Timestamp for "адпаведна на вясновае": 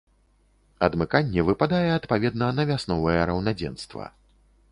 1.99-3.21